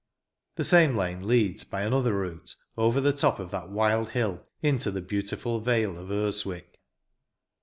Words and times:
The 0.55 0.63
same 0.63 0.95
lane 0.97 1.27
leads, 1.27 1.63
by 1.63 1.83
another 1.83 2.17
route, 2.17 2.55
over 2.75 2.99
the 2.99 3.13
top 3.13 3.37
of 3.37 3.51
that 3.51 3.69
wild 3.69 4.09
hill, 4.09 4.47
into 4.63 4.89
the 4.89 4.99
beautiful 4.99 5.59
vale 5.59 5.95
of 5.99 6.09
Urswick. 6.09 6.79